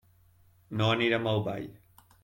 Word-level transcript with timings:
No 0.81 0.89
anirem 0.95 1.31
al 1.33 1.47
ball. 1.51 1.73